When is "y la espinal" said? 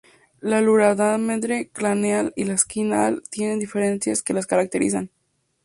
2.35-3.21